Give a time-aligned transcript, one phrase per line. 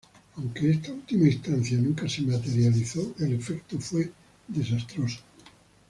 [0.35, 4.11] Aunque esta última instancia nunca se materializó el efecto fue
[4.47, 5.19] "desastroso".